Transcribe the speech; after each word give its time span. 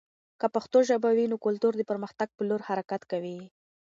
که 0.39 0.47
پښتو 0.55 0.77
ژبه 0.89 1.09
وي، 1.15 1.25
نو 1.31 1.37
کلتور 1.45 1.73
د 1.77 1.81
پرمختګ 1.89 2.29
په 2.37 2.43
لور 2.49 2.61
حرکت 2.67 3.01
کوي. 3.11 3.39